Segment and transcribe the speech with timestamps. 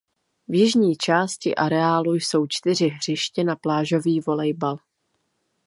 [0.47, 4.77] V jižní části areálu jsou čtyři hřiště na plážový volejbal.